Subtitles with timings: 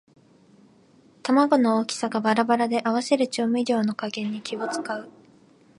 [1.21, 5.07] 玉子の大きさがバラバラで合わせる調味料の加減に気をつかう